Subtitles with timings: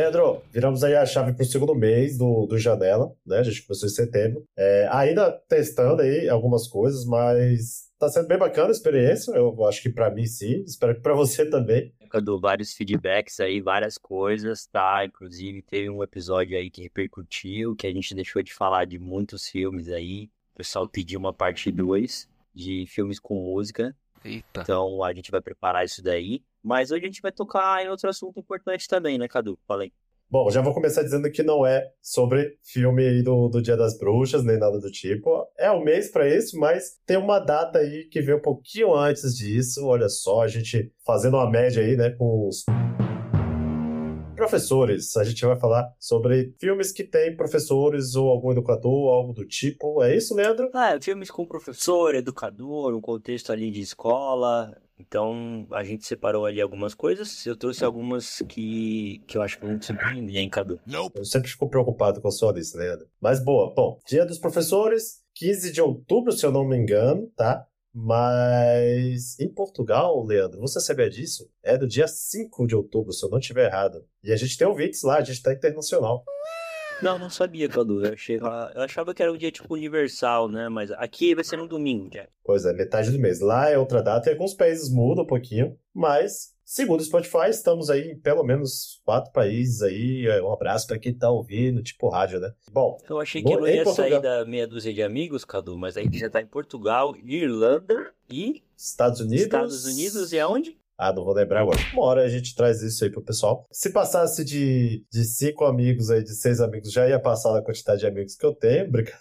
[0.00, 3.38] Leandro, viramos aí a chave para o segundo mês do, do Janela, né?
[3.38, 4.42] A gente começou em setembro.
[4.56, 9.30] É, ainda testando aí algumas coisas, mas tá sendo bem bacana a experiência.
[9.32, 11.92] Eu acho que para mim sim, espero que para você também.
[12.10, 15.04] Cadu, vários feedbacks aí, várias coisas, tá?
[15.04, 19.48] Inclusive teve um episódio aí que repercutiu, que a gente deixou de falar de muitos
[19.48, 20.30] filmes aí.
[20.54, 23.94] O pessoal pediu uma parte 2 de filmes com música.
[24.24, 24.62] Eita.
[24.62, 26.42] Então a gente vai preparar isso daí.
[26.62, 29.58] Mas hoje a gente vai tocar em outro assunto importante também, né, Cadu?
[29.66, 29.92] Falei.
[30.30, 34.44] Bom, já vou começar dizendo que não é sobre filme do, do Dia das Bruxas,
[34.44, 35.44] nem nada do tipo.
[35.58, 39.34] É um mês para isso, mas tem uma data aí que veio um pouquinho antes
[39.34, 39.84] disso.
[39.84, 42.64] Olha só, a gente fazendo uma média aí, né, com os
[44.40, 45.16] professores.
[45.16, 50.02] A gente vai falar sobre filmes que tem professores ou algum educador, algo do tipo.
[50.02, 50.70] É isso, Leandro?
[50.72, 54.74] Ah, filmes com professor, educador, um contexto ali de escola.
[54.98, 57.44] Então, a gente separou ali algumas coisas.
[57.46, 60.78] Eu trouxe algumas que, que eu acho que vão te surpreender, hein, Cadu?
[61.14, 63.06] Eu sempre fico preocupado com a sua lista, Leandro.
[63.20, 63.72] Mas boa.
[63.74, 67.66] Bom, Dia dos Professores, 15 de outubro, se eu não me engano, tá?
[67.92, 71.50] Mas em Portugal, Leandro, você sabia disso?
[71.62, 74.06] É do dia 5 de outubro, se eu não estiver errado.
[74.22, 76.24] E a gente tem ouvintes lá, a gente tá internacional.
[77.02, 78.04] Não, não sabia, Cadu.
[78.04, 80.68] Eu, achei, eu achava que era um dia tipo universal, né?
[80.68, 82.28] Mas aqui vai ser no domingo, Jack.
[82.44, 83.40] Pois é, metade do mês.
[83.40, 87.90] Lá é outra data e alguns países mudam um pouquinho, mas Segundo o Spotify, estamos
[87.90, 90.24] aí em pelo menos quatro países aí.
[90.40, 92.52] Um abraço para quem tá ouvindo, tipo rádio, né?
[92.70, 92.96] Bom.
[93.08, 96.30] Eu achei que não ia sair da meia dúzia de amigos, Cadu, mas aí já
[96.30, 98.62] tá em Portugal, Irlanda e.
[98.78, 99.42] Estados Unidos.
[99.42, 100.79] Estados Unidos e aonde?
[101.02, 101.78] Ah, não vou lembrar agora.
[101.94, 103.66] Uma hora a gente traz isso aí pro pessoal.
[103.72, 108.00] Se passasse de, de cinco amigos aí, de seis amigos, já ia passar a quantidade
[108.00, 108.84] de amigos que eu tenho.
[108.92, 109.12] Brinca...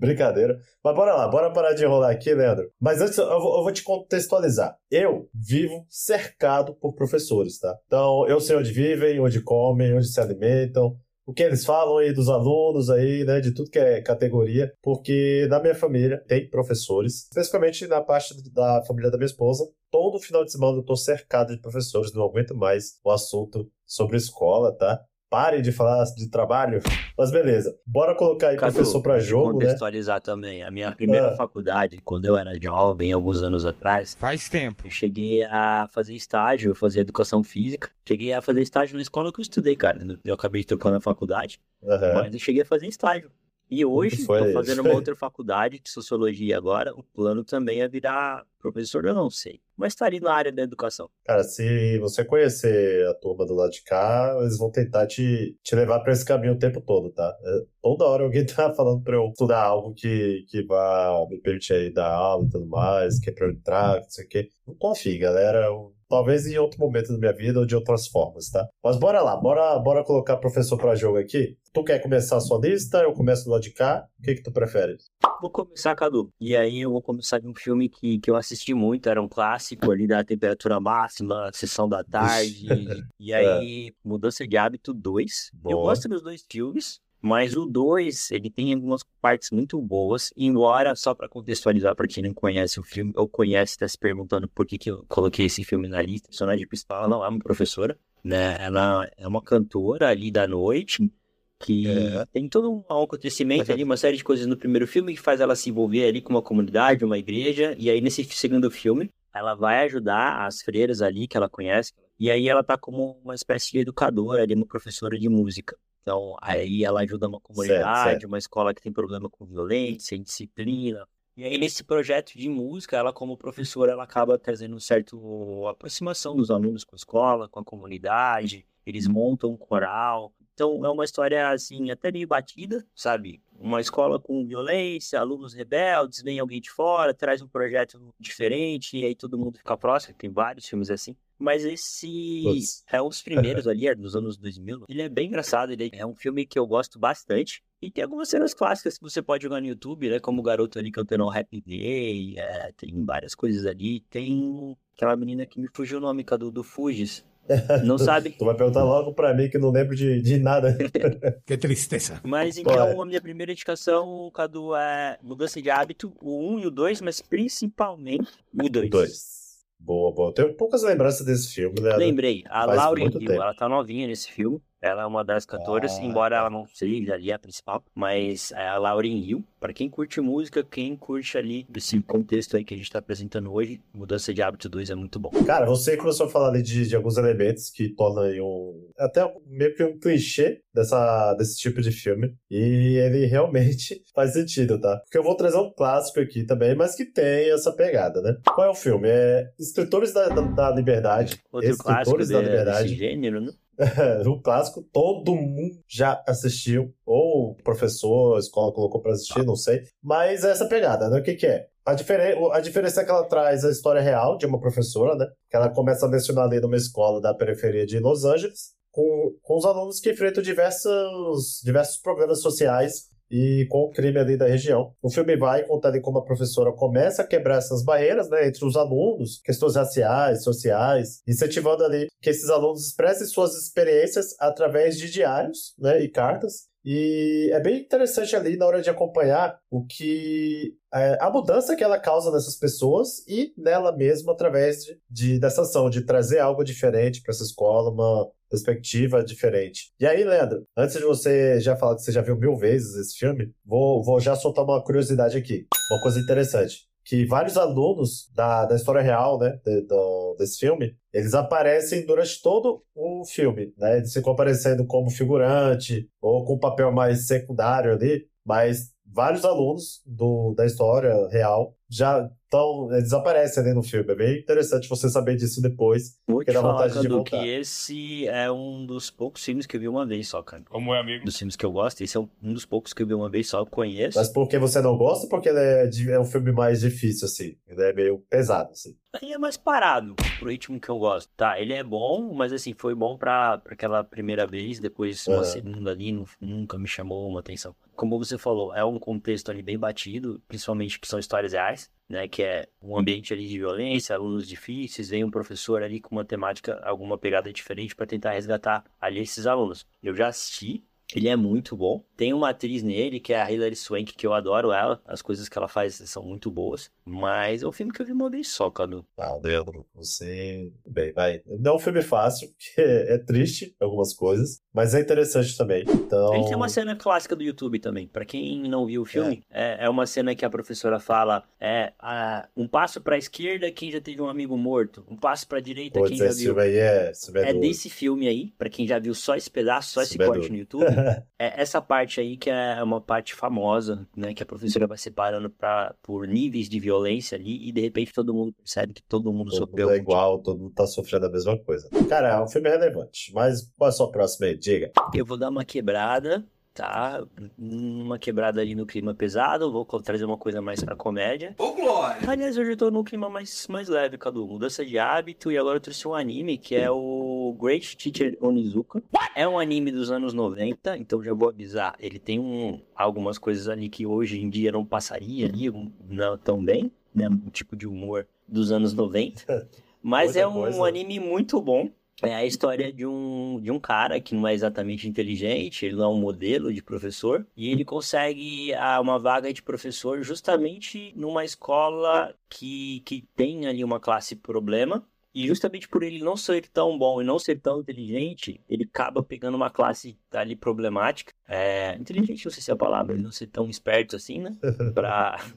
[0.00, 0.58] Brincadeira.
[0.82, 2.68] Mas bora lá, bora parar de enrolar aqui, Leandro.
[2.80, 4.76] Mas antes eu vou, eu vou te contextualizar.
[4.90, 7.72] Eu vivo cercado por professores, tá?
[7.86, 10.96] Então, eu sei onde vivem, onde comem, onde se alimentam,
[11.26, 15.46] o que eles falam aí dos alunos aí, né, de tudo que é categoria, porque
[15.50, 19.68] na minha família tem professores, especificamente na parte da família da minha esposa.
[19.90, 24.16] Todo final de semana eu tô cercado de professores, não aguento mais o assunto sobre
[24.16, 25.00] escola, tá?
[25.36, 26.80] Parem de falar de trabalho.
[27.14, 27.78] Mas beleza.
[27.84, 29.66] Bora colocar aí Cadu, professor para jogo, né?
[29.66, 30.20] contextualizar né?
[30.20, 30.62] também.
[30.62, 31.36] A minha primeira ah.
[31.36, 34.16] faculdade, quando eu era jovem, alguns anos atrás.
[34.18, 34.86] Faz tempo.
[34.86, 37.90] Eu cheguei a fazer estágio, fazer educação física.
[38.08, 40.00] Cheguei a fazer estágio na escola que eu estudei, cara.
[40.24, 41.60] Eu acabei tocar na faculdade.
[41.82, 42.14] Uhum.
[42.14, 43.30] Mas eu cheguei a fazer estágio.
[43.68, 46.94] E hoje estou fazendo uma outra faculdade de sociologia agora.
[46.94, 49.60] O plano também é virar professor, eu não sei.
[49.76, 51.10] Mas está ali na área da educação.
[51.24, 55.74] Cara, se você conhecer a turma do lado de cá, eles vão tentar te, te
[55.74, 57.36] levar para esse caminho o tempo todo, tá?
[57.44, 61.74] É, toda hora alguém tá falando para eu estudar algo que, que vá me permitir
[61.74, 64.48] aí dar aula e tudo mais, que é para eu entrar, não sei o quê.
[64.66, 65.66] Não confie, galera.
[65.66, 68.68] Eu Talvez em outro momento da minha vida ou de outras formas, tá?
[68.82, 71.56] Mas bora lá, bora, bora colocar professor para jogo aqui.
[71.72, 72.98] Tu quer começar a sua lista?
[72.98, 74.06] Eu começo do lado de cá.
[74.18, 74.96] O que, que tu prefere?
[75.40, 76.32] Vou começar, Cadu.
[76.40, 79.28] E aí eu vou começar de um filme que, que eu assisti muito, era um
[79.28, 82.66] clássico ali da temperatura máxima, sessão da tarde.
[83.20, 83.92] e aí, é.
[84.02, 85.50] Mudança de Hábito 2.
[85.54, 85.74] Boa.
[85.74, 87.00] Eu gosto dos dois filmes.
[87.20, 92.22] Mas o 2, ele tem algumas partes muito boas, embora, só para contextualizar para quem
[92.22, 95.64] não conhece o filme, ou conhece, está se perguntando por que, que eu coloquei esse
[95.64, 96.28] filme na lista.
[96.28, 98.56] A personagem principal não é uma professora, né?
[98.60, 101.10] Ela é uma cantora ali da noite,
[101.58, 102.26] que é.
[102.32, 105.56] tem todo um acontecimento ali, uma série de coisas no primeiro filme que faz ela
[105.56, 109.84] se envolver ali com uma comunidade, uma igreja, e aí nesse segundo filme, ela vai
[109.84, 113.78] ajudar as freiras ali que ela conhece, e aí ela tá como uma espécie de
[113.78, 115.76] educadora ali, uma professora de música.
[116.06, 118.26] Então, aí ela ajuda uma comunidade, certo, certo.
[118.28, 121.04] uma escola que tem problema com violência, indisciplina.
[121.36, 126.36] E aí, nesse projeto de música, ela, como professora, ela acaba trazendo um certo aproximação
[126.36, 128.64] dos alunos com a escola, com a comunidade.
[128.86, 130.32] Eles montam um coral.
[130.54, 133.42] Então, é uma história, assim, até meio batida, sabe?
[133.58, 139.04] Uma escola com violência, alunos rebeldes, vem alguém de fora, traz um projeto diferente, e
[139.04, 140.14] aí todo mundo fica próximo.
[140.16, 141.16] Tem vários filmes assim.
[141.38, 142.82] Mas esse Nossa.
[142.90, 144.84] é um dos primeiros ali, é dos anos 2000.
[144.88, 147.62] Ele é bem engraçado, ele é um filme que eu gosto bastante.
[147.80, 150.18] E tem algumas cenas clássicas que você pode jogar no YouTube, né?
[150.18, 154.00] Como o garoto ali cantando um Happy Day, é, tem várias coisas ali.
[154.08, 157.24] Tem aquela menina que me fugiu o nome, Cadu, do Fugis.
[157.84, 158.30] Não sabe?
[158.30, 160.76] tu vai perguntar logo pra mim que não lembro de, de nada.
[161.46, 162.20] que tristeza.
[162.24, 166.66] Mas então, a minha primeira indicação, Cadu, é mudança de hábito, o 1 um e
[166.66, 168.86] o 2, mas principalmente o 2.
[168.86, 169.45] O 2.
[169.78, 170.34] Boa, boa.
[170.34, 171.96] Tenho poucas lembranças desse filme, né?
[171.96, 172.42] Lembrei.
[172.48, 174.60] A Lauren Hill, ela tá novinha nesse filme.
[174.86, 176.40] Ela é uma das cantoras, Ah, embora tá.
[176.42, 179.44] ela não seja ali a principal, mas é a Lauryn Hill.
[179.58, 183.52] Pra quem curte música, quem curte ali esse contexto aí que a gente tá apresentando
[183.52, 185.30] hoje, Mudança de Hábito 2 é muito bom.
[185.44, 188.90] Cara, você começou a falar ali de, de alguns elementos que tornam aí um.
[188.98, 192.34] Até meio que um clichê dessa, desse tipo de filme.
[192.50, 194.98] E ele realmente faz sentido, tá?
[195.04, 198.36] Porque eu vou trazer um clássico aqui também, mas que tem essa pegada, né?
[198.54, 199.08] Qual é o filme?
[199.08, 201.40] É Escritores da, da, da Liberdade.
[201.50, 202.82] Outro clássico Escritores da de- Liberdade.
[202.84, 203.52] desse gênero, né?
[204.26, 209.56] o clássico, todo mundo já assistiu, ou o professor, a escola colocou pra assistir, não
[209.56, 209.82] sei.
[210.02, 211.18] Mas é essa pegada, né?
[211.18, 211.66] O que, que é?
[211.84, 215.26] A, diferen a diferença é que ela traz a história real de uma professora, né?
[215.50, 219.56] Que ela começa a mencionar ali numa escola da periferia de Los Angeles, com, com
[219.56, 224.92] os alunos que enfrentam diversos, diversos problemas sociais e com o crime ali da região.
[225.02, 228.76] O filme vai contar como a professora começa a quebrar essas barreiras, né, entre os
[228.76, 235.74] alunos, questões raciais, sociais, incentivando ali que esses alunos expressem suas experiências através de diários,
[235.78, 236.66] né, e cartas.
[236.86, 241.82] E é bem interessante ali na hora de acompanhar o que é, a mudança que
[241.82, 246.62] ela causa nessas pessoas e nela mesma através de, de dessa ação de trazer algo
[246.62, 249.92] diferente para essa escola, uma perspectiva diferente.
[249.98, 253.18] E aí, Leandro, antes de você já falar que você já viu mil vezes esse
[253.18, 255.66] filme, vou, vou já soltar uma curiosidade aqui.
[255.90, 256.86] Uma coisa interessante.
[257.06, 262.42] Que vários alunos da, da história real, né, de- do- desse filme, eles aparecem durante
[262.42, 263.98] todo o filme, né?
[263.98, 270.02] Eles ficam aparecendo como figurante ou com um papel mais secundário ali, mas vários alunos
[270.04, 274.10] do, da história real já estão, eles aparecem ali no filme.
[274.12, 276.18] É bem interessante você saber disso depois.
[276.26, 277.38] Vou Porque te dá falar, vontade de Cadu, voltar.
[277.42, 280.62] que esse é um dos poucos filmes que eu vi uma vez só, cara.
[280.68, 281.24] Como é, amigo?
[281.24, 283.48] Dos filmes que eu gosto, esse é um dos poucos que eu vi uma vez
[283.48, 284.18] só, eu conheço.
[284.18, 285.24] Mas por que você não gosta?
[285.24, 287.56] ou Porque ele é, de- é um filme mais difícil, assim.
[287.66, 288.96] Ele é meio pesado, assim.
[289.22, 291.30] Aí é mais parado pro ritmo que eu gosto.
[291.36, 295.36] Tá, ele é bom, mas assim, foi bom pra, pra aquela primeira vez, depois uma
[295.36, 295.44] Aham.
[295.44, 297.74] segunda ali, nu- nunca me chamou uma atenção.
[297.94, 302.28] Como você falou, é um contexto ali bem batido, principalmente que são histórias reais, né?
[302.28, 306.24] Que é um ambiente ali de violência, alunos difíceis, vem um professor ali com uma
[306.24, 309.86] temática, alguma pegada diferente pra tentar resgatar ali esses alunos.
[310.02, 310.84] Eu já assisti.
[311.14, 312.04] Ele é muito bom.
[312.16, 315.00] Tem uma atriz nele, que é a Hilary Swank, que eu adoro ela.
[315.06, 316.90] As coisas que ela faz são muito boas.
[317.04, 319.04] Mas é um filme que eu vi uma vez só, Cadu.
[319.16, 320.70] Ah, Leandro, você.
[320.86, 321.42] Bem, vai.
[321.46, 325.84] Não é um filme fácil, porque é triste algumas coisas, mas é interessante também.
[325.88, 326.34] Então.
[326.34, 328.08] Ele tem uma cena clássica do YouTube também.
[328.08, 331.92] Pra quem não viu o filme, é, é uma cena que a professora fala: é
[332.00, 336.00] ah, um passo pra esquerda quem já teve um amigo morto, um passo pra direita
[336.00, 336.54] Putz, quem já viu.
[336.54, 337.12] filme aí é.
[337.34, 340.26] é É desse filme aí, pra quem já viu só esse pedaço, só Esse é
[340.26, 340.95] corte no YouTube.
[341.38, 344.32] É essa parte aí que é uma parte famosa, né?
[344.32, 348.32] Que a professora vai separando pra, por níveis de violência ali e de repente todo
[348.32, 349.86] mundo percebe que todo mundo Todo sofreu.
[349.86, 351.88] mundo é tipo igual, todo mundo tá sofrendo a mesma coisa.
[352.08, 353.32] Cara, é um filme relevante.
[353.34, 354.56] Mas qual é a sua próxima aí?
[354.56, 354.90] Diga.
[355.14, 356.42] Eu vou dar uma quebrada,
[356.76, 357.24] tá?
[357.58, 361.54] Uma quebrada ali no clima pesado, vou trazer uma coisa mais pra comédia.
[361.58, 362.20] Ô, Glória!
[362.28, 364.46] Aliás, hoje eu tô num clima mais, mais leve, Cadu.
[364.46, 369.02] Mudança de hábito e agora eu trouxe um anime que é o Great Teacher Onizuka.
[369.34, 371.94] É um anime dos anos 90, então já vou avisar.
[371.98, 375.70] Ele tem um, algumas coisas ali que hoje em dia não passaria ali,
[376.08, 377.28] não tão bem, né?
[377.28, 379.66] Um tipo de humor dos anos 90.
[380.02, 380.84] Mas Muita é um coisa.
[380.86, 381.88] anime muito bom.
[382.22, 386.04] É a história de um, de um cara que não é exatamente inteligente, ele não
[386.04, 392.34] é um modelo de professor, e ele consegue uma vaga de professor justamente numa escola
[392.48, 395.06] que, que tem ali uma classe problema.
[395.36, 399.22] E justamente por ele não ser tão bom e não ser tão inteligente, ele acaba
[399.22, 401.34] pegando uma classe ali problemática.
[401.46, 404.56] É, inteligente, não sei se é a palavra, ele não ser tão esperto assim, né?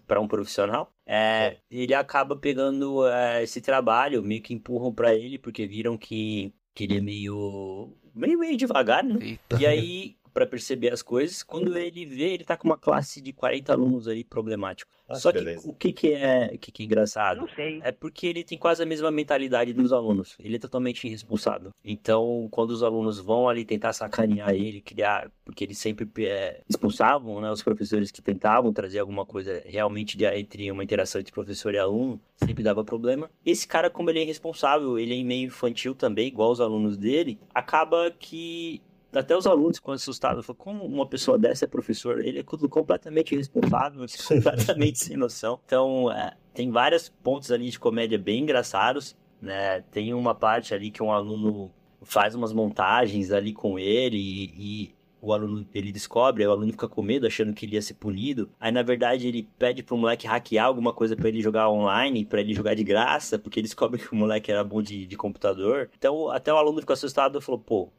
[0.06, 0.92] Para um profissional.
[1.08, 6.54] É, ele acaba pegando é, esse trabalho, meio que empurram para ele, porque viram que,
[6.76, 9.40] que ele é meio, meio, meio devagar, né?
[9.58, 13.34] E aí, para perceber as coisas, quando ele vê, ele tá com uma classe de
[13.34, 14.92] 40 alunos ali problemático.
[15.08, 15.68] Ah, Só que beleza.
[15.68, 17.42] o que que é, o que que é engraçado?
[17.42, 17.80] Não sei.
[17.84, 20.36] É porque ele tem quase a mesma mentalidade dos alunos.
[20.40, 21.72] Ele é totalmente irresponsável.
[21.84, 27.42] Então, quando os alunos vão ali tentar sacanear ele, criar, porque eles sempre é, expulsavam,
[27.42, 31.74] né, os professores que tentavam trazer alguma coisa realmente de, entre uma interação entre professor
[31.74, 33.30] e aluno, sempre dava problema.
[33.46, 37.40] Esse cara, como ele é irresponsável, ele é meio infantil também, igual os alunos dele,
[37.54, 38.82] acaba que
[39.14, 40.46] até os alunos ficam assustados.
[40.46, 42.24] Falam, como uma pessoa dessa é professor?
[42.24, 45.60] Ele é tudo completamente irresponsável, completamente sem noção.
[45.66, 49.82] Então, é, tem vários pontos ali de comédia bem engraçados, né?
[49.92, 54.96] Tem uma parte ali que um aluno faz umas montagens ali com ele e, e
[55.22, 57.96] o aluno ele descobre, aí o aluno fica com medo, achando que ele ia ser
[57.96, 58.50] punido.
[58.60, 62.40] Aí na verdade ele pede pro moleque hackear alguma coisa pra ele jogar online, pra
[62.40, 65.90] ele jogar de graça, porque ele descobre que o moleque era bom de, de computador.
[65.98, 67.92] Então até o aluno fica assustado e falou, pô,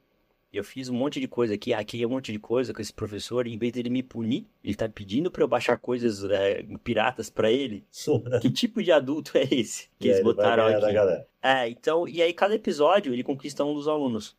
[0.53, 3.47] eu fiz um monte de coisa aqui, aqui um monte de coisa com esse professor,
[3.47, 7.31] e em vez dele me punir, ele tá pedindo para eu baixar coisas é, piratas
[7.31, 7.85] para ele.
[8.41, 11.25] que tipo de adulto é esse que eles botaram aqui?
[11.43, 14.37] É, então, e aí cada episódio ele conquista um dos alunos.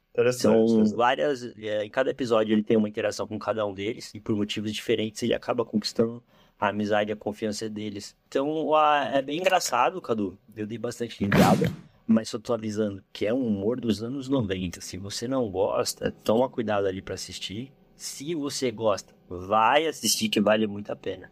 [0.89, 1.43] São várias.
[1.57, 4.73] É, em cada episódio ele tem uma interação com cada um deles, e por motivos
[4.73, 6.21] diferentes ele acaba conquistando
[6.59, 8.15] a amizade e a confiança deles.
[8.27, 8.75] Então
[9.13, 10.37] é bem engraçado, Cadu.
[10.55, 11.71] Eu dei bastante risada
[12.11, 14.81] mas só tô avisando que é um humor dos anos 90.
[14.81, 17.71] Se você não gosta, toma cuidado ali para assistir.
[17.95, 21.31] Se você gosta, vai assistir que vale muito a pena.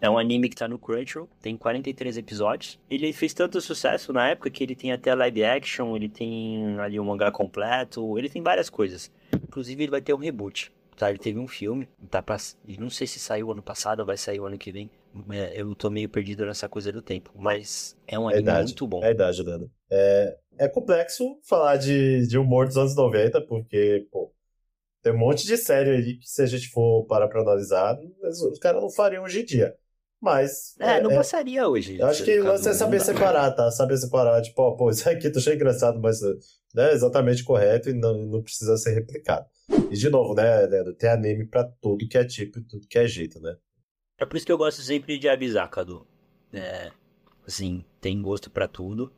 [0.00, 2.78] É um anime que tá no Crunchyroll, tem 43 episódios.
[2.88, 6.98] Ele fez tanto sucesso na época que ele tem até live action, ele tem ali
[6.98, 9.12] um mangá completo, ele tem várias coisas.
[9.34, 10.72] Inclusive ele vai ter um reboot,
[11.08, 12.58] Ele teve um filme, tá pass...
[12.78, 14.90] não sei se saiu ano passado ou vai sair o ano que vem.
[15.30, 18.86] É, eu tô meio perdido nessa coisa do tempo, mas é um anime é muito
[18.86, 19.02] bom.
[19.02, 19.70] É idade, Dando.
[19.90, 24.32] É, é complexo falar de, de humor dos anos 90, porque, pô,
[25.02, 28.58] tem um monte de série aí que se a gente for parar pra analisar, os
[28.58, 29.74] caras não fariam hoje em dia.
[30.20, 30.74] Mas.
[30.78, 31.98] É, é não é, passaria hoje.
[31.98, 33.70] Eu acho que lance é saber separar, tá?
[33.70, 36.20] Saber separar, tipo, ó, pô, isso aqui tu achei engraçado, mas
[36.74, 39.46] né, é exatamente correto e não, não precisa ser replicado.
[39.90, 43.06] E de novo, né, Leandro, tem anime pra tudo que é tipo tudo que é
[43.08, 43.56] jeito, né?
[44.18, 46.06] É por isso que eu gosto sempre de avisar, Cadu.
[46.52, 46.92] É,
[47.46, 49.12] assim, tem gosto para tudo.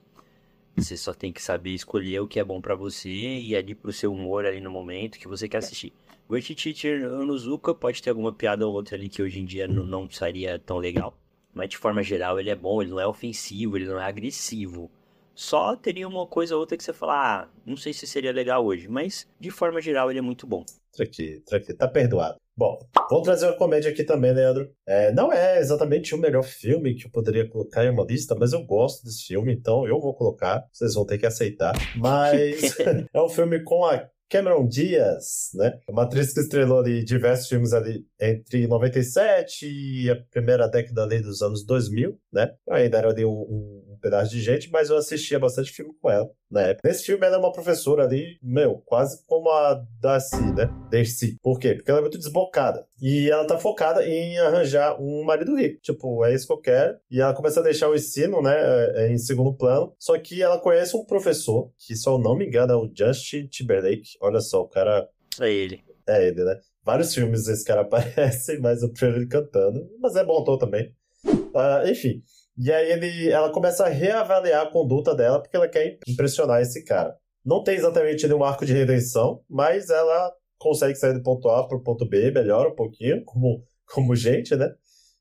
[0.77, 3.93] Você só tem que saber escolher o que é bom para você e ali pro
[3.93, 5.93] seu humor ali no momento que você quer assistir.
[6.27, 9.85] O Teacher Onozuka pode ter alguma piada ou outra ali que hoje em dia não,
[9.85, 11.15] não seria tão legal.
[11.53, 14.91] Mas de forma geral ele é bom, ele não é ofensivo, ele não é agressivo.
[15.35, 18.65] Só teria uma coisa ou outra que você fala, ah, não sei se seria legal
[18.65, 20.65] hoje, mas de forma geral ele é muito bom.
[20.93, 22.37] Tranquilo, tranquilo, tá perdoado.
[22.55, 24.71] Bom, vou trazer uma comédia aqui também, Leandro.
[24.87, 28.53] É, não é exatamente o melhor filme que eu poderia colocar em uma lista, mas
[28.53, 30.63] eu gosto desse filme, então eu vou colocar.
[30.71, 31.73] Vocês vão ter que aceitar.
[31.97, 32.77] Mas
[33.13, 35.79] é um filme com a Cameron Diaz, né?
[35.87, 41.21] Uma atriz que estrelou ali diversos filmes ali entre 97 e a primeira década ali
[41.21, 42.51] dos anos 2000, né?
[42.67, 46.11] Eu ainda era ali um, um, pedaço de gente, mas eu assistia bastante filme com
[46.11, 46.87] ela na época.
[46.87, 50.71] Nesse filme ela é uma professora ali, meu, quase como a Darcy, né?
[50.91, 51.39] Darcy.
[51.43, 51.75] Por quê?
[51.75, 52.87] Porque ela é muito desbocada.
[53.01, 55.81] E ela tá focada em arranjar um marido rico.
[55.81, 56.99] Tipo, é isso que eu quero.
[57.11, 58.55] E ela começa a deixar o ensino, né,
[58.95, 59.95] é, em segundo plano.
[59.99, 63.47] Só que ela conhece um professor, que se eu não me engano é o Justin
[63.47, 64.11] Timberlake.
[64.21, 65.09] Olha só, o cara...
[65.41, 65.83] É ele.
[66.07, 66.61] É ele, né?
[66.85, 69.89] Vários filmes esse cara aparece, mas eu prefiro ele cantando.
[70.01, 70.93] Mas é bom ator também.
[71.25, 72.23] Uh, enfim.
[72.57, 76.85] E aí ele, ela começa a reavaliar a conduta dela porque ela quer impressionar esse
[76.85, 77.17] cara.
[77.45, 81.77] Não tem exatamente nenhum arco de redenção, mas ela consegue sair do ponto A para
[81.77, 84.73] o ponto B, melhora um pouquinho, como, como gente, né?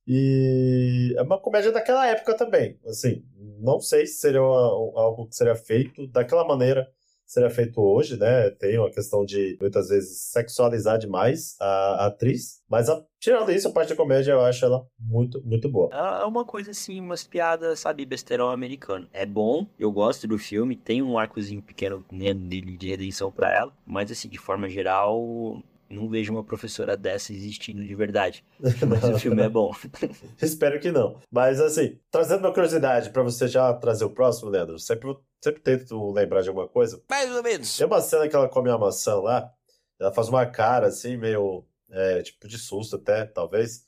[0.08, 2.78] E é uma comédia daquela época também.
[2.86, 3.24] Assim,
[3.60, 6.88] não sei se seria uma, algo que seria feito daquela maneira
[7.32, 8.50] seria feito hoje, né?
[8.50, 13.70] Tem uma questão de muitas vezes sexualizar demais a, a atriz, mas a, tirando isso,
[13.70, 15.90] a parte da comédia eu acho ela muito, muito boa.
[15.94, 19.08] É uma coisa assim, umas piadas, sabe, besterol americano.
[19.14, 23.74] É bom, eu gosto do filme, tem um arcozinho pequeno né, de redenção para ela,
[23.86, 28.44] mas assim, de forma geral, não vejo uma professora dessa existindo de verdade.
[28.60, 29.72] Mas o filme é bom.
[30.42, 31.18] Espero que não.
[31.30, 36.12] Mas assim, trazendo uma curiosidade para você já trazer o próximo, Leandro, sempre, sempre tento
[36.12, 37.02] lembrar de alguma coisa.
[37.10, 37.76] Mais ou menos.
[37.78, 39.52] Tem uma cena que ela come a maçã lá,
[40.00, 43.88] ela faz uma cara assim, meio é, tipo de susto até, talvez.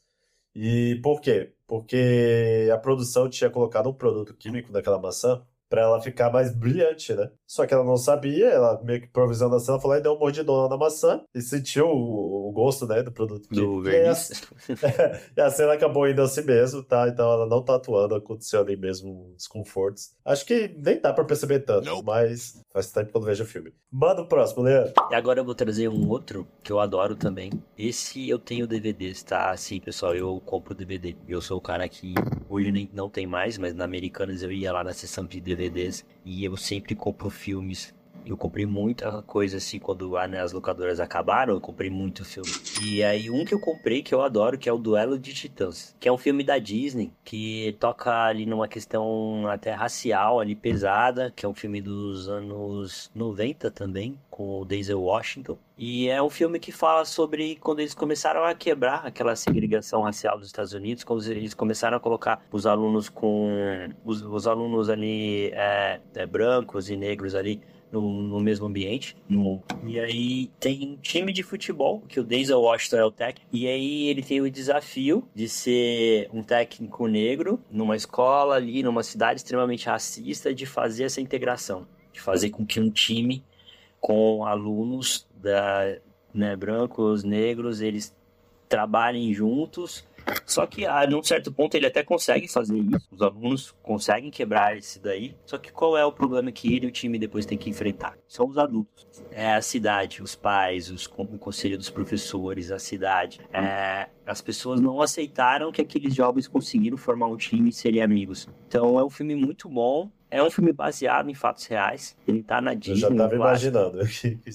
[0.55, 1.53] E por quê?
[1.65, 7.13] Porque a produção tinha colocado um produto químico naquela maçã para ela ficar mais brilhante,
[7.15, 7.31] né?
[7.53, 10.19] Só que ela não sabia, ela meio que improvisando a cena, falou e deu um
[10.19, 13.47] mordidona na maçã e sentiu o, o gosto, né, do produto.
[13.49, 14.29] Do verniz.
[14.67, 17.07] E a, e a cena acabou indo assim mesmo, tá?
[17.07, 20.13] Então ela não tá atuando, aconteceu ali mesmo desconfortos.
[20.25, 22.01] Acho que nem dá pra perceber tanto, não.
[22.01, 23.73] mas faz tempo que eu não vejo o filme.
[23.91, 24.93] Manda o próximo, Leandro.
[25.11, 27.51] E agora eu vou trazer um outro que eu adoro também.
[27.77, 29.51] Esse eu tenho DVDs, tá?
[29.51, 31.15] Assim, pessoal, eu compro DVD.
[31.27, 32.15] Eu sou o cara que
[32.49, 35.63] hoje nem não tem mais, mas na Americanas eu ia lá na sessão de DVD
[35.73, 37.93] DVDs e eu sempre compro filmes.
[38.25, 42.49] Eu comprei muita coisa assim quando né, as locadoras acabaram, eu comprei muito filme.
[42.81, 45.95] E aí um que eu comprei que eu adoro, que é o Duelo de Titãs,
[45.99, 51.31] que é um filme da Disney que toca ali numa questão até racial ali pesada,
[51.35, 55.57] que é um filme dos anos 90 também, com o Denzel Washington.
[55.77, 60.37] E é um filme que fala sobre quando eles começaram a quebrar aquela segregação racial
[60.37, 63.49] dos Estados Unidos, quando eles começaram a colocar os alunos com
[64.05, 67.61] os, os alunos ali é, é, brancos e negros ali
[67.93, 69.15] no, no, mesmo ambiente.
[69.29, 73.47] No, e aí tem um time de futebol, que o Denzel Washington é o técnico,
[73.53, 79.03] e aí ele tem o desafio de ser um técnico negro numa escola ali, numa
[79.03, 83.43] cidade extremamente racista, de fazer essa integração, de fazer com que um time
[84.01, 85.97] com alunos da,
[86.33, 88.13] né, brancos, negros, eles
[88.67, 90.03] trabalhem juntos
[90.45, 93.07] só que a num certo ponto ele até consegue fazer isso.
[93.11, 95.35] Os alunos conseguem quebrar isso daí.
[95.45, 98.17] Só que qual é o problema que ele e o time depois tem que enfrentar?
[98.27, 99.07] São os adultos.
[99.31, 103.39] É a cidade, os pais, os, o conselho dos professores, a cidade.
[103.51, 108.47] É, as pessoas não aceitaram que aqueles jovens conseguiram formar um time e serem amigos.
[108.67, 110.09] Então é um filme muito bom.
[110.33, 112.17] É um filme baseado em fatos reais.
[112.27, 113.05] Ele tá na Disney.
[113.05, 113.99] Eu já tava imaginando.
[113.99, 114.07] Eu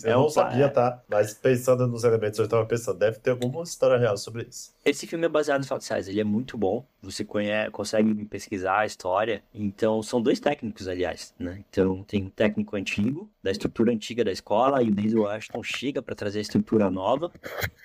[0.04, 1.00] é não sabia, tá?
[1.08, 4.72] Mas pensando nos elementos, eu tava pensando, deve ter alguma história real sobre isso.
[4.84, 6.08] Esse filme é baseado em fatos reais.
[6.08, 6.84] Ele é muito bom.
[7.00, 9.40] Você conhece, consegue pesquisar a história.
[9.54, 11.62] Então, são dois técnicos, aliás, né?
[11.70, 16.02] Então, tem um técnico antigo, da estrutura antiga da escola, e o Denzel Washington chega
[16.02, 17.30] para trazer a estrutura nova.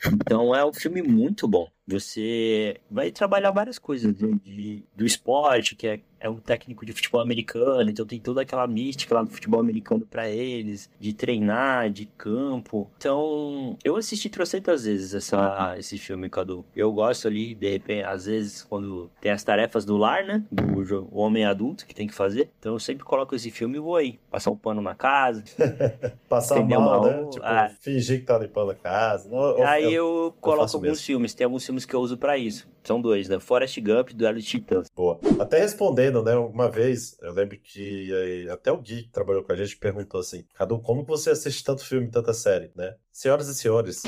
[0.08, 1.70] Então, é um filme muito bom.
[1.86, 6.94] Você vai trabalhar várias coisas de, de do esporte, que é é um técnico de
[6.94, 11.90] futebol americano, então tem toda aquela mística lá do futebol americano para eles, de treinar,
[11.90, 12.90] de campo.
[12.98, 16.66] Então, eu assisti trocentas vezes essa, esse filme, Cadu.
[16.74, 20.42] Eu gosto ali, de repente, às vezes, quando tem as tarefas do lar, né?
[20.50, 22.50] Do homem adulto que tem que fazer.
[22.58, 24.18] Então, eu sempre coloco esse filme e vou aí.
[24.32, 25.44] Passar um pano na casa.
[26.30, 27.12] Passar mal, uma...
[27.12, 27.30] né?
[27.30, 27.70] Tipo, ah.
[27.82, 29.30] fingir que tá limpando a casa.
[29.68, 31.06] Aí eu, eu coloco alguns mesmo.
[31.06, 31.34] filmes.
[31.34, 32.66] Tem alguns filmes que eu uso para isso.
[32.84, 33.40] São dois, né?
[33.40, 34.88] Forest Gump e Duelo de Titãs.
[34.94, 35.18] Boa.
[35.40, 36.36] Até respondendo, né?
[36.36, 38.12] Uma vez, eu lembro que
[38.46, 41.64] eh, até o Gui que trabalhou com a gente perguntou assim: Cadu, como você assiste
[41.64, 42.96] tanto filme, tanta série, né?
[43.12, 44.04] Senhoras e senhores,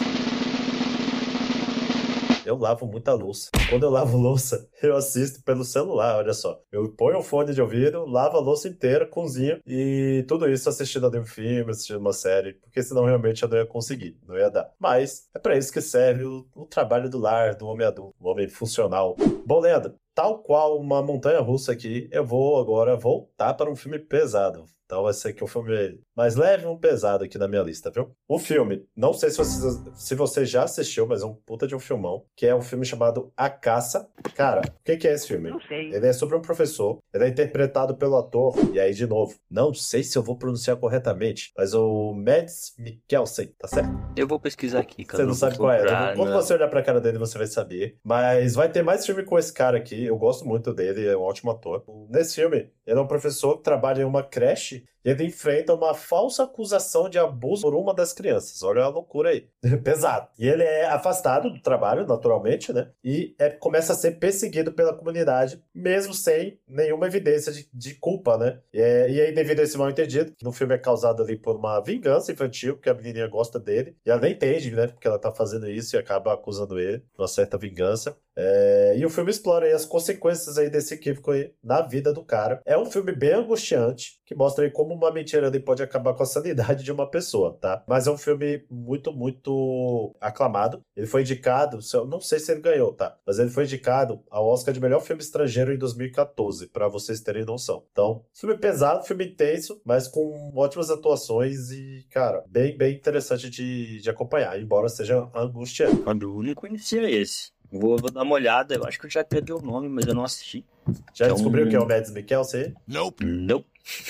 [2.46, 3.50] eu lavo muita louça.
[3.70, 6.62] Quando eu lavo louça, eu assisto pelo celular, olha só.
[6.72, 11.08] Eu ponho o fone de ouvido, lavo a louça inteira, cozinho e tudo isso assistindo
[11.08, 14.50] a um filme, assistindo uma série, porque senão realmente eu não ia conseguir, não ia
[14.50, 14.72] dar.
[14.80, 18.30] Mas é para isso que serve o, o trabalho do lar, do homem adulto, o
[18.30, 19.16] homem funcional.
[19.46, 24.00] Bom, Leandro, tal qual uma montanha russa aqui, eu vou agora voltar para um filme
[24.00, 24.66] pesado.
[24.86, 28.16] Então vai ser aqui um filme mais leve um pesado aqui na minha lista, viu?
[28.28, 31.76] O filme, não sei se você, se você já assistiu, mas é um puta de
[31.76, 34.08] um filmão, que é um filme chamado A Caça.
[34.36, 35.50] Cara, o que, que é esse filme?
[35.50, 35.92] Não sei.
[35.92, 39.74] Ele é sobre um professor, ele é interpretado pelo ator, e aí de novo, não
[39.74, 43.90] sei se eu vou pronunciar corretamente, mas o Mads Mikkelsen, tá certo?
[44.16, 45.24] Eu vou pesquisar aqui, cara.
[45.24, 46.16] Você não sabe qual é.
[46.16, 47.98] Quando você olhar pra cara dele, você vai saber.
[48.04, 51.22] Mas vai ter mais filme com esse cara aqui, eu gosto muito dele, é um
[51.22, 51.84] ótimo ator.
[52.10, 55.94] Nesse filme, ele é um professor que trabalha em uma creche e ele enfrenta uma
[55.94, 58.64] falsa acusação de abuso por uma das crianças.
[58.64, 59.48] Olha a loucura aí.
[59.84, 60.28] Pesado.
[60.38, 62.90] E ele é afastado do trabalho, naturalmente, né?
[63.04, 68.36] E é, começa a ser perseguido pela comunidade, mesmo sem nenhuma evidência de, de culpa,
[68.36, 68.60] né?
[68.74, 71.38] E, é, e aí, devido a esse mal entendido, que no filme é causado ali
[71.38, 74.88] por uma vingança infantil, porque a menininha gosta dele, e ela nem entende, né?
[74.88, 78.18] Porque ela tá fazendo isso e acaba acusando ele, uma certa vingança.
[78.36, 82.60] É, e o filme explora as consequências aí desse equívoco aí na vida do cara.
[82.66, 86.22] É um filme bem angustiante, que mostra aí como uma mentira ali pode acabar com
[86.22, 87.82] a sanidade de uma pessoa, tá?
[87.88, 90.82] Mas é um filme muito, muito aclamado.
[90.98, 91.80] Ele foi indicado,
[92.10, 93.18] não sei se ele ganhou, tá?
[93.26, 97.46] Mas ele foi indicado ao Oscar de melhor filme estrangeiro em 2014, para vocês terem
[97.46, 97.86] noção.
[97.94, 104.02] Então, filme pesado, filme intenso, mas com ótimas atuações e, cara, bem, bem interessante de,
[104.02, 106.04] de acompanhar, embora seja angustiante.
[106.26, 107.55] O único conhecia esse.
[107.80, 108.76] Vou, vou, dar uma olhada.
[108.76, 110.66] Eu acho que eu já peguei o nome, mas eu não assisti.
[111.14, 111.36] Já então...
[111.36, 112.74] descobriu que é o Mads Mikkelsen?
[112.88, 113.26] Nope.
[113.26, 113.68] Nope.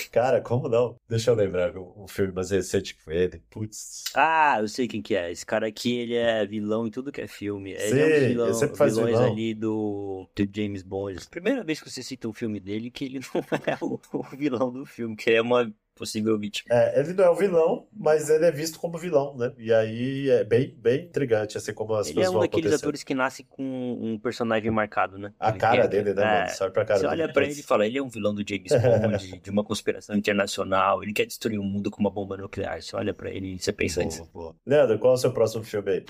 [0.10, 0.96] Cara, como não?
[1.08, 3.42] Deixa eu lembrar o, filme mais recente com ele.
[3.50, 4.06] Putz.
[4.16, 5.32] Ah, eu sei quem que é.
[5.32, 7.72] Esse cara aqui, ele é vilão em tudo que é filme.
[7.72, 9.32] Ele Sim, é um vilão, ele sempre faz vilões vilão.
[9.32, 11.28] ali do, do James Bond.
[11.30, 14.72] Primeira vez que você cita um filme dele que ele não é o, o vilão
[14.72, 16.76] do filme, que é uma possível vítima.
[16.76, 19.54] É, ele não é o vilão, mas ele é visto como vilão, né?
[19.58, 23.04] E aí é bem, bem intrigante, assim como as ele coisas é um daqueles atores
[23.04, 25.34] que nasce com um personagem marcado, né?
[25.40, 26.50] A ele cara quer, dele, né, é, mano?
[26.50, 28.44] Sabe pra cara Você dele, olha pra ele e fala, ele é um vilão do
[28.48, 32.82] James Bond, de uma conspiração internacional, ele quer destruir o mundo com uma bomba nuclear.
[32.82, 34.30] Você olha pra ele e você pensa nisso.
[34.66, 36.06] Leandro, qual é o seu próximo filme aí?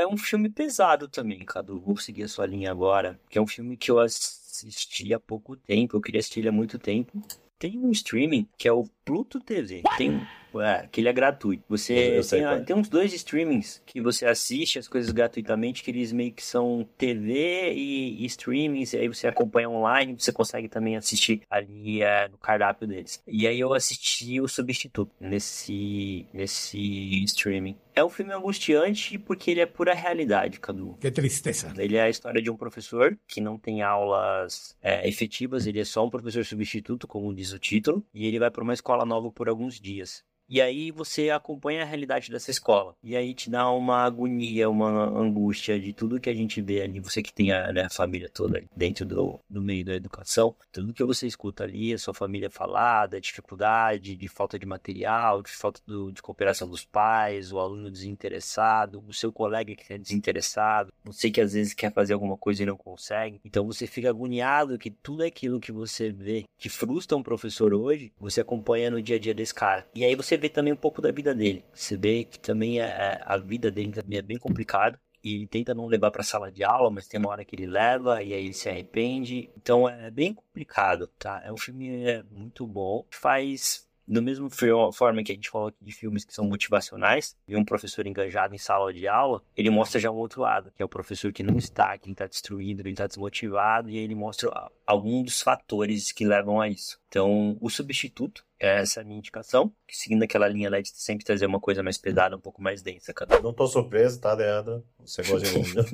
[0.00, 1.80] É um filme pesado também, Cadu.
[1.80, 5.56] Vou seguir a sua linha agora, que é um filme que eu assisti há pouco
[5.56, 7.22] tempo, eu queria assistir ele há muito tempo.
[7.60, 9.82] Tem um streaming que é o Pluto TV.
[9.98, 10.26] Tem
[10.58, 11.62] é, que ele é gratuito.
[11.68, 16.12] Você tem, a, tem, uns dois streamings que você assiste as coisas gratuitamente, que eles
[16.12, 20.96] meio que são TV e, e streamings, e aí você acompanha online, você consegue também
[20.96, 23.22] assistir ali é, no cardápio deles.
[23.26, 27.76] E aí eu assisti o Substituto nesse, nesse streaming.
[27.94, 30.96] É um filme angustiante porque ele é pura realidade, Cadu.
[31.00, 31.72] Que tristeza.
[31.76, 35.84] Ele é a história de um professor que não tem aulas é, efetivas, ele é
[35.84, 39.30] só um professor substituto, como diz o título, e ele vai para uma escola nova
[39.30, 40.24] por alguns dias.
[40.50, 42.96] E aí você acompanha a realidade dessa escola.
[43.04, 46.98] E aí te dá uma agonia, uma angústia de tudo que a gente vê ali.
[46.98, 50.56] Você que tem a, né, a família toda dentro do, do meio da educação.
[50.72, 55.52] Tudo que você escuta ali, a sua família falada, dificuldade, de falta de material, de
[55.52, 60.92] falta do, de cooperação dos pais, o aluno desinteressado, o seu colega que é desinteressado,
[61.04, 63.40] você que às vezes quer fazer alguma coisa e não consegue.
[63.44, 68.12] Então você fica agoniado que tudo aquilo que você vê que frustra um professor hoje,
[68.18, 69.86] você acompanha no dia a dia desse cara.
[69.94, 71.64] E aí você vê também um pouco da vida dele.
[71.72, 75.46] Você vê que também é, é a vida dele também é bem complicada e ele
[75.46, 78.32] tenta não levar para sala de aula, mas tem uma hora que ele leva e
[78.32, 79.50] aí ele se arrepende.
[79.56, 81.42] Então é bem complicado, tá?
[81.44, 84.50] É um filme é, muito bom, faz do mesmo
[84.92, 88.54] forma que a gente falou aqui de filmes que são motivacionais, e um professor engajado
[88.54, 91.44] em sala de aula, ele mostra já o outro lado, que é o professor que
[91.44, 94.50] não está, que está destruído, ele está desmotivado, e ele mostra
[94.84, 96.98] alguns dos fatores que levam a isso.
[97.08, 101.24] Então, o substituto, essa é a minha indicação, que seguindo aquela linha né, de sempre
[101.24, 103.14] trazer uma coisa mais pesada, um pouco mais densa.
[103.14, 103.40] Cada...
[103.40, 104.84] Não tô surpreso, tá, Leandro?
[104.98, 105.62] Você gosta de um...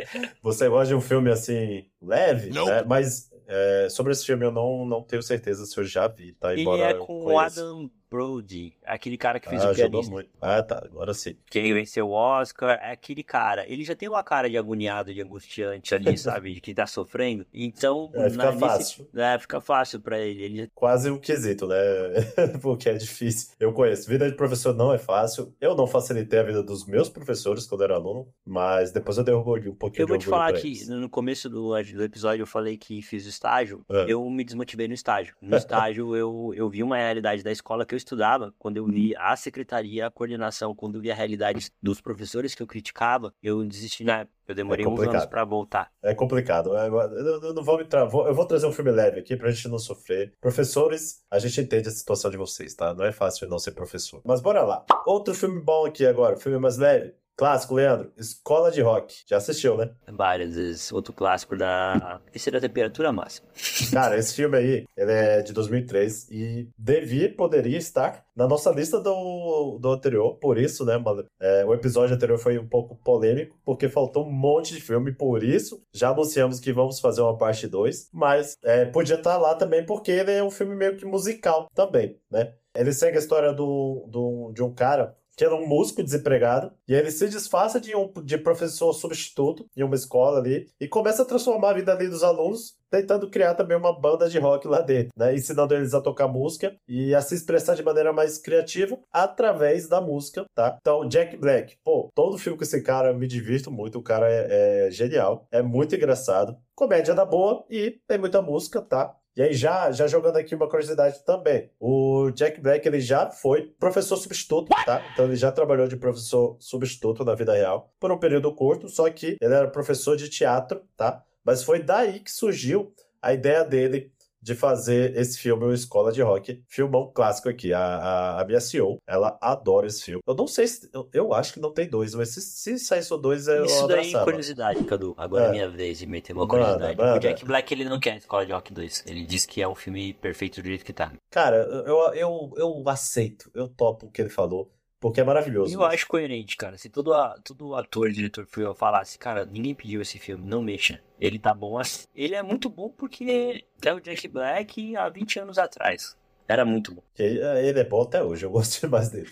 [0.42, 2.82] Você gosta de um filme assim, leve, né?
[2.86, 6.56] Mas é, sobre esse filme eu não, não tenho certeza se eu já vi, tá?
[6.56, 10.10] Embora Ele é com o Adam Brody, aquele cara que fez ah, o pianista.
[10.10, 10.30] Muito.
[10.40, 11.36] Ah, tá, agora sim.
[11.50, 13.70] Que venceu o Oscar, é aquele cara.
[13.70, 16.54] Ele já tem uma cara de agoniado, de angustiante ali, sabe?
[16.54, 17.44] De que tá sofrendo.
[17.52, 18.10] Então.
[18.14, 19.06] É, fica na, fácil.
[19.12, 20.42] Nesse, é, fica fácil pra ele.
[20.42, 20.70] ele.
[20.74, 21.76] Quase um quesito, né?
[22.62, 23.50] Porque é difícil.
[23.60, 24.08] Eu conheço.
[24.08, 25.54] Vida de professor não é fácil.
[25.60, 29.34] Eu não facilitei a vida dos meus professores quando era aluno, mas depois eu dei
[29.34, 33.02] um pouquinho Eu vou te falar que no começo do, do episódio eu falei que
[33.02, 33.84] fiz o estágio.
[33.90, 34.06] É.
[34.08, 35.34] Eu me desmotivei no estágio.
[35.42, 39.14] No estágio eu, eu vi uma realidade da escola que eu estudava, quando eu vi
[39.16, 43.64] a secretaria, a coordenação, quando eu vi a realidade dos professores que eu criticava, eu
[43.64, 44.36] desisti na época.
[44.48, 45.90] Eu demorei é uns anos para voltar.
[46.00, 46.76] É complicado.
[46.76, 48.02] É, eu não vou me tra...
[48.02, 50.32] eu vou trazer um filme leve aqui pra gente não sofrer.
[50.40, 52.94] Professores, a gente entende a situação de vocês, tá?
[52.94, 54.22] Não é fácil não ser professor.
[54.24, 54.84] Mas bora lá.
[55.04, 57.12] Outro filme bom aqui agora, filme mais leve.
[57.36, 58.10] Clássico, Leandro.
[58.16, 59.14] Escola de Rock.
[59.28, 59.90] Já assistiu, né?
[60.08, 60.90] Várias vezes.
[60.90, 62.18] Outro clássico da.
[62.34, 63.46] Esse é da temperatura máxima.
[63.92, 68.98] Cara, esse filme aí, ele é de 2003 e devia, poderia estar na nossa lista
[68.98, 70.36] do, do anterior.
[70.38, 71.26] Por isso, né, mano?
[71.38, 75.12] É, o episódio anterior foi um pouco polêmico, porque faltou um monte de filme.
[75.12, 78.08] Por isso, já anunciamos que vamos fazer uma parte 2.
[78.14, 82.18] Mas é, podia estar lá também, porque ele é um filme meio que musical também,
[82.30, 82.54] né?
[82.74, 86.94] Ele segue a história do, do, de um cara que era um músico desempregado, e
[86.94, 91.26] ele se disfarça de um de professor substituto em uma escola ali e começa a
[91.26, 95.10] transformar a vida ali dos alunos, tentando criar também uma banda de rock lá dentro,
[95.16, 95.34] né?
[95.34, 100.00] Ensinando eles a tocar música e a se expressar de maneira mais criativa através da
[100.00, 100.78] música, tá?
[100.80, 104.30] Então, Jack Black, pô, todo filme com esse cara eu me divirto muito, o cara
[104.30, 109.14] é, é genial, é muito engraçado, comédia da boa e tem muita música, tá?
[109.36, 111.70] E aí, já, já jogando aqui uma curiosidade também.
[111.78, 115.02] O Jack Black, ele já foi professor substituto, tá?
[115.12, 119.10] Então, ele já trabalhou de professor substituto na vida real por um período curto, só
[119.10, 121.22] que ele era professor de teatro, tá?
[121.44, 124.10] Mas foi daí que surgiu a ideia dele
[124.46, 126.62] de fazer esse filme, o Escola de Rock.
[126.68, 127.72] Filmão clássico aqui.
[127.72, 130.22] A, a, a, minha CEO, ela adora esse filme.
[130.24, 130.88] Eu não sei se.
[130.94, 133.88] Eu, eu acho que não tem dois, mas se, se sair só dois, eu Isso
[133.88, 135.14] daí é curiosidade, Cadu.
[135.16, 136.96] Agora é, é minha vez de meter uma curiosidade.
[136.96, 137.16] Manda, manda.
[137.16, 139.02] O Jack Black, ele não quer Escola de Rock 2.
[139.08, 141.12] Ele diz que é um filme perfeito do jeito que tá.
[141.28, 143.50] Cara, eu, eu, eu aceito.
[143.52, 144.70] Eu topo o que ele falou.
[144.98, 145.74] Porque é maravilhoso.
[145.74, 146.78] Eu acho coerente, cara.
[146.78, 151.02] Se todo, a, todo ator, diretor falasse, cara, ninguém pediu esse filme, não mexa.
[151.20, 152.06] Ele tá bom assim.
[152.14, 156.16] Ele é muito bom porque é o Jack Black há 20 anos atrás.
[156.48, 157.02] Era muito bom.
[157.18, 159.28] Ele, ele é bom até hoje, eu gosto demais dele.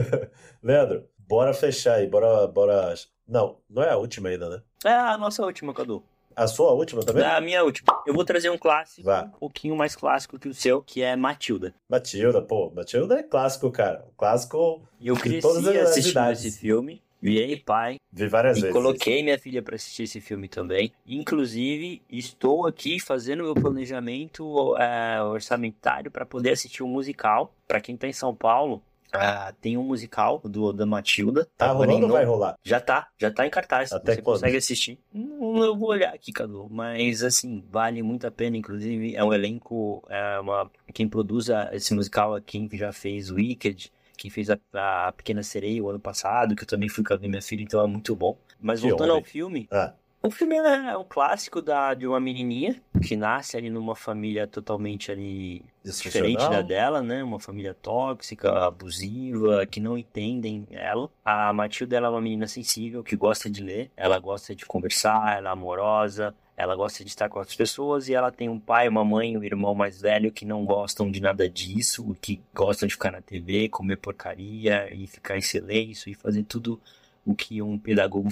[0.62, 2.94] Leandro, bora fechar aí, bora, bora.
[3.26, 4.62] Não, não é a última ainda, né?
[4.84, 6.04] É a nossa última, Cadu.
[6.36, 7.24] A sua última também?
[7.24, 8.02] A minha última.
[8.06, 9.24] Eu vou trazer um clássico, Vá.
[9.24, 11.74] um pouquinho mais clássico que o seu, que é Matilda.
[11.88, 14.04] Matilda, pô, Matilda é clássico, cara.
[14.16, 17.02] Clássico eu cresci de todas as assistindo esse filme.
[17.20, 17.96] Virei pai.
[18.12, 18.76] Vi várias e vezes.
[18.76, 20.92] coloquei minha filha para assistir esse filme também.
[21.06, 27.54] Inclusive, estou aqui fazendo meu planejamento é, orçamentário para poder assistir um musical.
[27.66, 28.82] Para quem tá em São Paulo,
[29.14, 31.44] Uh, tem um musical do da Matilda.
[31.56, 32.58] Tá, tá rolando ou vai rolar?
[32.62, 33.92] Já tá, já tá em cartaz.
[33.92, 34.34] Até você quando?
[34.34, 34.98] consegue assistir.
[35.12, 36.68] Não, eu vou olhar aqui, Cadu.
[36.70, 38.56] Mas assim, vale muito a pena.
[38.56, 40.04] Inclusive, é um elenco.
[40.08, 43.92] É uma, quem produz esse musical é quem já fez Wicked.
[44.16, 47.18] Quem fez a, a Pequena Sereia o ano passado, que eu também fui com a
[47.18, 48.36] minha filha, então é muito bom.
[48.60, 49.92] Mas voltando ao filme, ah.
[50.24, 55.12] O filme é um clássico da, de uma menininha que nasce ali numa família totalmente
[55.12, 57.22] ali diferente da dela, né?
[57.22, 61.10] Uma família tóxica, abusiva, que não entendem ela.
[61.22, 65.36] A Matilda ela é uma menina sensível, que gosta de ler, ela gosta de conversar,
[65.36, 68.88] ela é amorosa, ela gosta de estar com outras pessoas e ela tem um pai,
[68.88, 72.94] uma mãe, um irmão mais velho que não gostam de nada disso, que gostam de
[72.94, 76.80] ficar na TV, comer porcaria e ficar em silêncio e fazer tudo
[77.24, 78.28] o que um pedagogo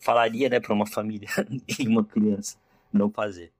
[0.00, 1.28] falaria, né, para uma família
[1.78, 2.56] e uma criança
[2.92, 3.52] não fazer.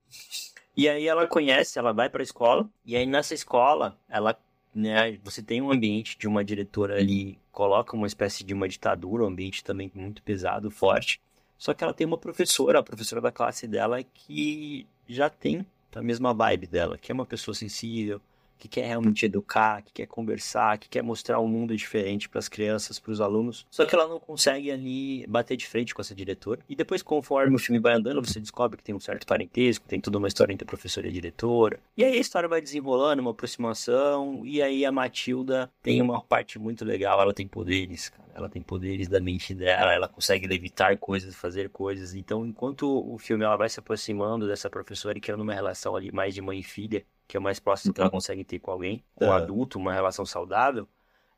[0.76, 4.38] E aí ela conhece, ela vai para a escola, e aí nessa escola, ela,
[4.74, 9.24] né, você tem um ambiente de uma diretora ali, coloca uma espécie de uma ditadura,
[9.24, 11.20] um ambiente também muito pesado, forte.
[11.56, 16.02] Só que ela tem uma professora, a professora da classe dela, que já tem a
[16.02, 18.20] mesma vibe dela, que é uma pessoa sensível,
[18.64, 22.48] que quer realmente educar, que quer conversar, que quer mostrar um mundo diferente para as
[22.48, 23.66] crianças, para os alunos.
[23.70, 26.60] Só que ela não consegue ali bater de frente com essa diretora.
[26.66, 30.00] E depois, conforme o filme vai andando, você descobre que tem um certo parentesco, tem
[30.00, 31.78] toda uma história entre a professora e a diretora.
[31.94, 34.40] E aí a história vai desenrolando, uma aproximação.
[34.46, 38.24] E aí a Matilda tem uma parte muito legal, ela tem poderes, cara.
[38.34, 42.14] Ela tem poderes da mente dela, ela consegue levitar coisas, fazer coisas.
[42.14, 46.10] Então, enquanto o filme ela vai se aproximando dessa professora e criando uma relação ali
[46.10, 48.12] mais de mãe e filha, que é o mais próximo que ela uhum.
[48.12, 49.36] consegue ter com alguém, com um é.
[49.36, 50.88] adulto, uma relação saudável,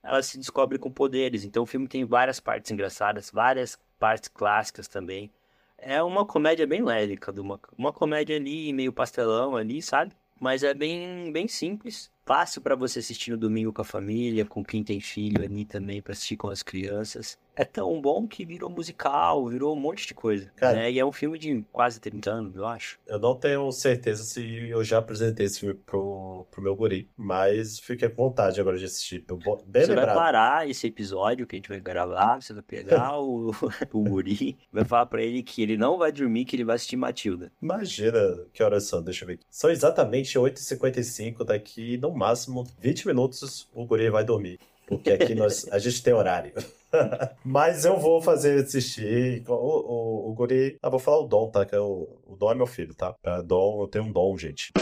[0.02, 1.44] ela se descobre com poderes.
[1.44, 5.30] Então o filme tem várias partes engraçadas, várias partes clássicas também.
[5.78, 10.12] É uma comédia bem leve, uma, uma comédia ali, meio pastelão ali, sabe?
[10.40, 14.64] Mas é bem, bem simples fácil para você assistir no domingo com a família, com
[14.64, 17.38] quem tem filho ali também, para assistir com as crianças.
[17.56, 20.52] É tão bom que virou musical, virou um monte de coisa.
[20.56, 20.92] Cara, né?
[20.92, 22.98] E é um filme de quase 30 anos, eu acho.
[23.06, 27.78] Eu não tenho certeza se eu já apresentei esse filme pro, pro meu guri, mas
[27.78, 29.24] fiquei com vontade agora de assistir.
[29.66, 30.06] Bem você lembrado.
[30.06, 33.50] vai parar esse episódio que a gente vai gravar, você vai pegar o,
[33.92, 36.96] o guri, vai falar pra ele que ele não vai dormir, que ele vai assistir
[36.96, 37.50] Matilda.
[37.62, 38.18] Imagina
[38.52, 39.44] que horas são, deixa eu ver aqui.
[39.48, 44.58] São exatamente 8h55 daqui, no máximo 20 minutos o guri vai dormir.
[44.86, 46.52] Porque aqui nós, a gente tem horário.
[47.44, 49.42] Mas eu vou fazer assistir.
[49.48, 50.78] O, o, o guri.
[50.82, 51.66] Ah, vou falar o Dom, tá?
[51.66, 53.12] Que é o, o Dom é meu filho, tá?
[53.20, 54.72] Pra Dom, eu tenho um Dom, gente.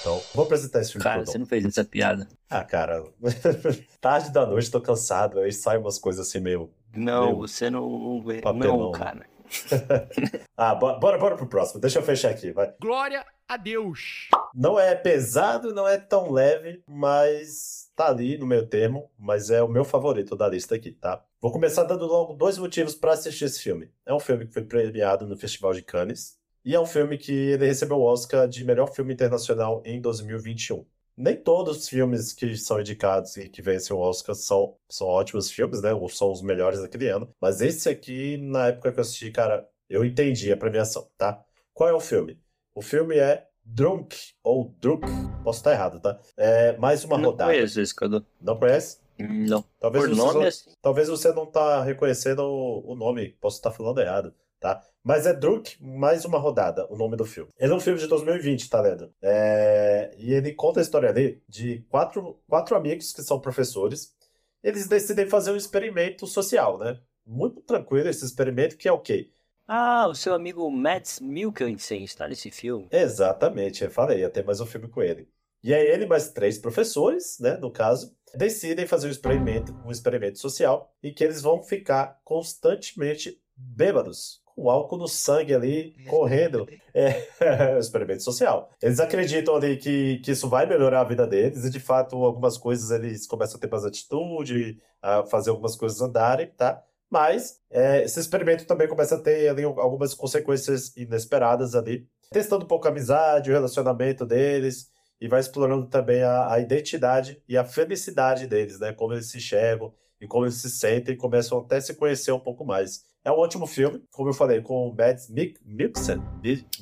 [0.00, 2.28] Então, vou apresentar esse filme Cara, você não fez essa piada.
[2.50, 3.04] Ah, cara.
[4.00, 5.40] tarde da noite, tô cansado.
[5.40, 6.70] Aí sai umas coisas assim meio.
[6.94, 8.22] Não, meio você não.
[8.42, 8.78] Papelão.
[8.78, 9.26] Não, cara.
[10.56, 11.80] ah, bora, bora pro próximo.
[11.80, 12.72] Deixa eu fechar aqui, vai.
[12.80, 14.28] Glória a Deus.
[14.54, 19.62] Não é pesado, não é tão leve, mas tá ali no meio termo, mas é
[19.62, 21.24] o meu favorito da lista aqui, tá?
[21.40, 23.90] Vou começar dando logo dois motivos para assistir esse filme.
[24.06, 27.32] É um filme que foi premiado no Festival de Cannes e é um filme que
[27.32, 30.84] ele recebeu o Oscar de melhor filme internacional em 2021.
[31.16, 35.50] Nem todos os filmes que são indicados e que vencem o Oscar são, são ótimos
[35.50, 35.92] filmes, né?
[35.92, 37.34] Ou são os melhores daquele ano.
[37.40, 41.44] Mas esse aqui, na época que eu assisti, cara, eu entendi a premiação, tá?
[41.74, 42.40] Qual é o filme?
[42.74, 45.06] O filme é Drunk, ou Druk,
[45.42, 46.18] posso estar errado, tá?
[46.36, 47.50] É mais uma não rodada.
[47.50, 48.24] Não conheço esse, Cadu.
[48.40, 48.98] Não conhece?
[49.18, 49.64] Não.
[49.78, 50.70] Talvez Por nome não, assim.
[50.80, 54.82] Talvez você não tá reconhecendo o, o nome, posso estar falando errado, tá?
[55.02, 57.50] Mas é Druk, mais uma rodada, o nome do filme.
[57.58, 59.12] Ele é um filme de 2020, tá lendo?
[59.20, 60.14] É...
[60.18, 64.14] E ele conta a história ali de quatro, quatro amigos que são professores.
[64.62, 67.00] Eles decidem fazer um experimento social, né?
[67.26, 69.30] Muito tranquilo esse experimento, que é o quê?
[69.74, 72.88] Ah, o seu amigo Mads Mikkelsen está nesse filme.
[72.92, 75.26] Exatamente, eu falei, ia ter mais um filme com ele.
[75.64, 80.38] E aí ele mais três professores, né, no caso, decidem fazer um experimento, um experimento
[80.38, 86.66] social e que eles vão ficar constantemente bêbados, com álcool no sangue ali, correndo.
[86.94, 88.68] É, é um experimento social.
[88.82, 92.58] Eles acreditam ali que, que isso vai melhorar a vida deles e, de fato, algumas
[92.58, 96.84] coisas eles começam a ter mais atitude, a fazer algumas coisas andarem, tá?
[97.12, 102.66] Mas é, esse experimento também começa a ter ali, algumas consequências inesperadas ali, testando um
[102.68, 104.88] pouco a amizade, o relacionamento deles,
[105.20, 108.94] e vai explorando também a, a identidade e a felicidade deles, né?
[108.94, 112.32] Como eles se enxergam e como eles se sentem e começam até a se conhecer
[112.32, 113.04] um pouco mais.
[113.22, 116.16] É um ótimo filme, como eu falei, com o Mads Mikkelsen.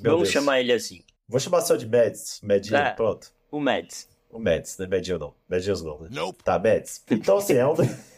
[0.01, 0.29] Vamos Deus.
[0.29, 1.03] chamar ele assim.
[1.29, 3.33] Vou chamar só de Mads, Medinho, é, pronto.
[3.51, 4.09] O Mads.
[4.31, 5.35] O Mads, não é Medinho não.
[5.49, 6.09] Medinho não, né?
[6.12, 6.45] Nope.
[6.45, 7.03] Tá, Mads.
[7.11, 7.75] Então, assim, é um...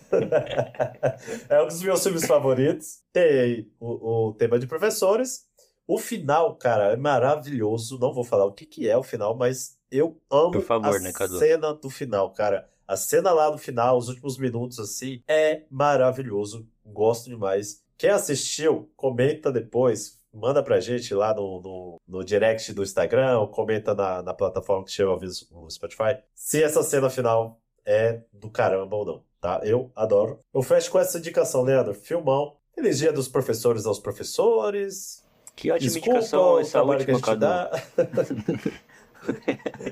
[1.48, 3.00] é um dos meus filmes favoritos.
[3.12, 5.46] Tem o, o, tema de professores.
[5.86, 7.98] O final, cara, é maravilhoso.
[7.98, 11.12] Não vou falar o que, que é o final, mas eu amo favor, a né,
[11.38, 12.68] cena do final, cara.
[12.86, 16.68] A cena lá no final, os últimos minutos, assim, é maravilhoso.
[16.84, 17.82] Gosto demais.
[17.96, 23.48] Quem assistiu, comenta depois, manda pra gente lá no, no, no direct do Instagram, ou
[23.48, 25.18] comenta na, na plataforma que chama
[25.52, 29.60] o Spotify, se essa cena final é do caramba ou não tá?
[29.64, 30.38] Eu adoro.
[30.54, 31.92] Eu fecho com essa indicação, Leandro.
[31.92, 32.56] Filmão.
[32.74, 35.22] Feliz dia dos professores aos professores.
[35.54, 37.40] Que ótima Desculpa indicação essa que última, gente Cadu.
[37.40, 37.70] dá.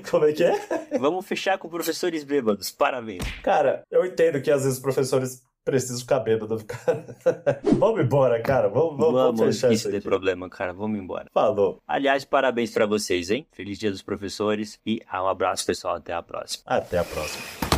[0.09, 0.97] Como é que é?
[0.99, 2.71] Vamos fechar com professores bêbados.
[2.71, 3.23] Parabéns.
[3.43, 6.65] Cara, eu entendo que às vezes os professores precisam ficar bêbados.
[7.77, 8.67] Vamos embora, cara.
[8.67, 10.03] Vamos, vamos, vamos Vamos, fechar que isso isso aqui.
[10.03, 10.73] problema, cara.
[10.73, 11.27] Vamos embora.
[11.31, 11.79] Falou.
[11.87, 13.45] Aliás, parabéns pra vocês, hein?
[13.51, 15.95] Feliz Dia dos Professores e um abraço, pessoal.
[15.95, 16.63] Até a próxima.
[16.65, 17.70] Até a próxima.